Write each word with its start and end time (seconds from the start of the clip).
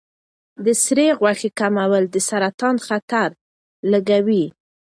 د 0.65 0.67
سرې 0.83 1.07
غوښې 1.19 1.49
کمول 1.59 2.03
د 2.09 2.15
سرطان 2.29 2.75
خطر 2.87 3.29
لږوي. 3.91 4.45